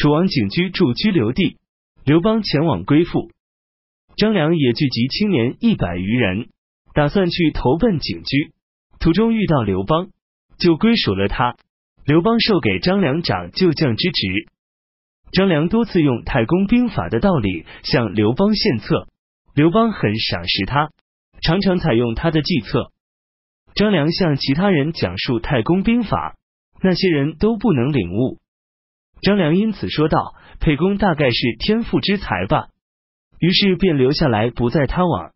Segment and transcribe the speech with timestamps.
[0.00, 1.58] 楚王景居驻居留地，
[2.06, 3.30] 刘邦前往归附。
[4.16, 6.48] 张良也聚集青年一百余人，
[6.94, 8.54] 打算去投奔景居。
[8.98, 10.08] 途中遇到刘邦，
[10.56, 11.54] 就归属了他。
[12.06, 14.48] 刘邦授给张良长旧将之职。
[15.32, 19.06] 张良多次用太公兵法的道理向刘邦献策，
[19.54, 20.88] 刘邦很赏识他，
[21.42, 22.90] 常常采用他的计策。
[23.74, 26.36] 张良向其他人讲述太公兵法，
[26.80, 28.38] 那些人都不能领悟。
[29.22, 32.68] 张良因此说道：“沛公大概是天赋之才吧。”
[33.38, 35.32] 于是便留下来，不再他往。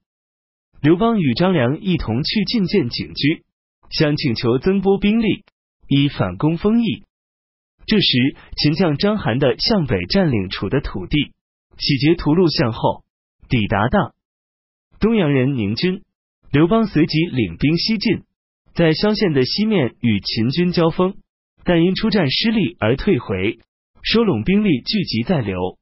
[0.82, 3.44] 刘邦与张良一同去觐见景驹，
[3.90, 5.44] 想请求增拨兵力，
[5.88, 7.04] 以反攻丰邑。
[7.86, 11.32] 这时，秦将章邯的向北占领楚的土地，
[11.78, 13.04] 洗劫屠戮向后，
[13.48, 14.12] 抵达当
[15.00, 16.02] 东阳人宁军。
[16.50, 18.22] 刘邦随即领兵西进，
[18.74, 21.16] 在萧县的西面与秦军交锋，
[21.64, 23.58] 但因出战失利而退回，
[24.04, 25.78] 收拢兵力聚集在刘。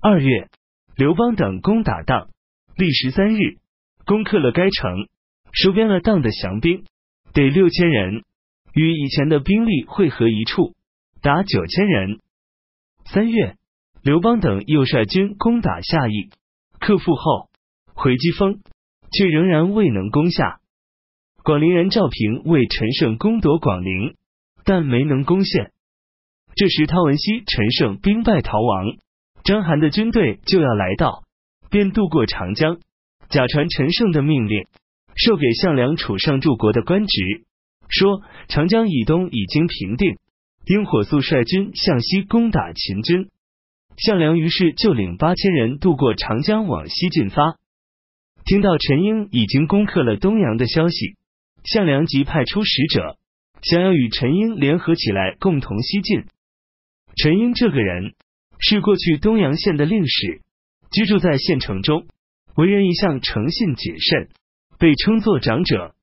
[0.00, 0.48] 二月，
[0.96, 2.30] 刘邦等攻打当，
[2.74, 3.58] 历时三日，
[4.06, 5.08] 攻克了该城，
[5.52, 6.84] 收编了当的降兵，
[7.34, 8.24] 得六千人，
[8.72, 10.74] 与以前的兵力汇合一处，
[11.20, 12.18] 达九千人。
[13.04, 13.56] 三月，
[14.02, 16.30] 刘邦等又率军攻打下邑，
[16.80, 17.50] 克复后
[17.92, 18.62] 回击封。
[19.16, 20.58] 却仍然未能攻下。
[21.44, 24.16] 广陵人赵平为陈胜攻夺广陵，
[24.64, 25.70] 但没能攻陷。
[26.56, 28.96] 这时汤文熙、陈胜兵败逃亡，
[29.42, 31.24] 章邯的军队就要来到，
[31.68, 32.78] 便渡过长江，
[33.28, 34.68] 假传陈胜的命令，
[35.16, 37.44] 授给项梁楚上柱国的官职，
[37.88, 40.16] 说长江以东已经平定，
[40.66, 43.30] 应火速率军向西攻打秦军。
[43.96, 47.56] 项梁于是就领八千人渡过长江往西进发。
[48.44, 51.16] 听到陈英已经攻克了东阳的消息，
[51.64, 53.16] 项梁即派出使者，
[53.62, 56.26] 想要与陈英联合起来，共同西进。
[57.16, 58.14] 陈英这个人
[58.58, 60.40] 是过去东阳县的令史，
[60.90, 62.06] 居住在县城中，
[62.56, 64.28] 为人一向诚信谨慎，
[64.78, 65.94] 被称作长者。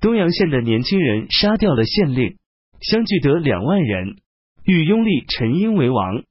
[0.00, 2.36] 东阳县的年轻人杀掉了县令，
[2.80, 4.16] 相聚得两万人，
[4.64, 6.24] 欲拥立陈英为王。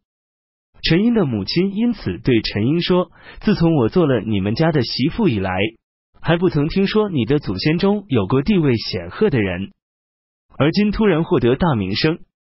[0.83, 5.51] 陈英的母亲因此对陈英说：“自从我做了你们家的媳妇以来，
[6.21, 9.71] 还不曾听说你的祖先中有过地位显赫的人，
[10.57, 12.19] 而今突然获得大名声，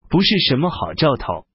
[0.10, 1.46] 不是什么好兆头。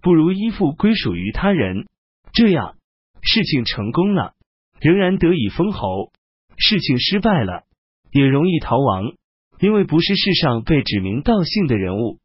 [0.00, 1.86] 不如依附归属于他人，
[2.32, 2.76] 这样
[3.22, 4.34] 事情成功了，
[4.80, 6.10] 仍然得以封侯；
[6.56, 7.64] 事情失败了，
[8.10, 9.12] 也容易逃亡，
[9.60, 12.18] 因为不是世上被指名道姓的人物。”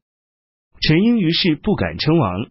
[0.82, 2.48] 陈英于是不敢称王。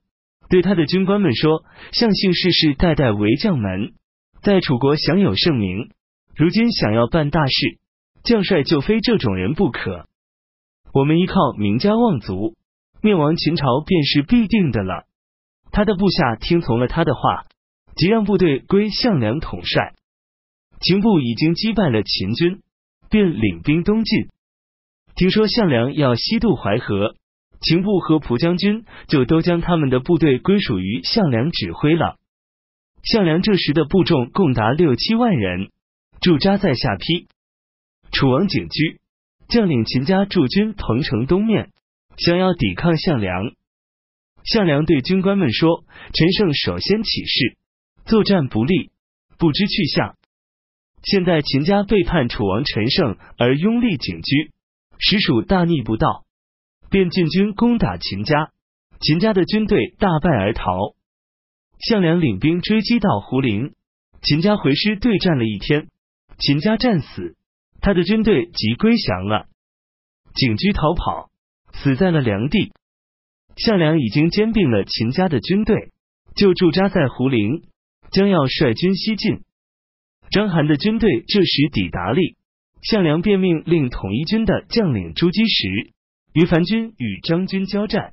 [0.49, 3.95] 对他的军官们说：“相姓世世代代为将门，
[4.43, 5.91] 在楚国享有盛名。
[6.37, 7.81] 如今想要办大事，
[8.23, 10.07] 将帅就非这种人不可。
[10.93, 12.55] 我们依靠名家望族，
[13.06, 15.05] 灭亡秦朝便是必定的了。”
[15.71, 17.44] 他的部下听从了他的话，
[17.94, 19.94] 即让部队归项梁统帅。
[20.81, 22.62] 秦部已经击败了秦军，
[23.09, 24.27] 便领兵东进。
[25.15, 27.15] 听说项梁要西渡淮河。
[27.61, 32.16] 秦部和蒲将军就都将他们的部队归属于项梁指挥了。
[33.03, 35.71] 项梁这时的部众共达六七万人，
[36.21, 37.28] 驻扎在下邳。
[38.12, 39.00] 楚王景居
[39.49, 41.71] 将领秦家驻军彭城东面，
[42.16, 43.53] 想要抵抗项梁。
[44.44, 45.84] 项梁对军官们说
[46.15, 47.56] ：“陈胜首先起事，
[48.04, 48.91] 作战不利，
[49.38, 50.16] 不知去向。
[51.03, 54.53] 现在秦家背叛楚王陈胜而拥立景驹，
[54.99, 56.25] 实属大逆不道。”
[56.88, 58.53] 便进军攻打秦家，
[59.00, 60.94] 秦家的军队大败而逃。
[61.81, 63.75] 项梁领兵追击到胡陵，
[64.22, 65.88] 秦家回师对战了一天，
[66.38, 67.34] 秦家战死，
[67.81, 69.48] 他的军队即归降了。
[70.37, 71.28] 景驹逃跑，
[71.82, 72.72] 死在了梁地。
[73.56, 75.92] 项梁已经兼并了秦家的军队，
[76.34, 77.62] 就驻扎在胡陵，
[78.10, 79.41] 将要率军西进。
[80.31, 82.36] 章邯的军队这时抵达历，
[82.82, 85.92] 项梁便命令统一军的将领朱基石。
[86.34, 88.12] 于凡军与张军交战，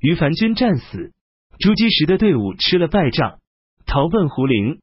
[0.00, 1.12] 于凡军战死，
[1.58, 3.38] 朱基石的队伍吃了败仗，
[3.84, 4.80] 逃奔胡陵。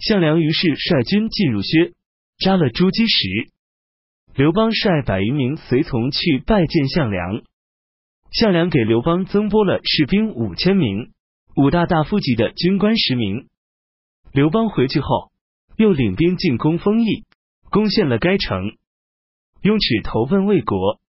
[0.00, 1.92] 项梁于是率军进入薛，
[2.38, 3.52] 杀了朱基石。
[4.34, 7.42] 刘邦率百余名随从去拜见项梁，
[8.30, 11.12] 项梁给刘邦增拨了士兵五千名，
[11.54, 13.48] 五大大夫级的军官十名。
[14.32, 15.30] 刘邦回去后，
[15.76, 17.26] 又领兵进攻丰邑，
[17.70, 18.72] 攻陷了该城。
[19.60, 21.01] 雍齿投奔魏国。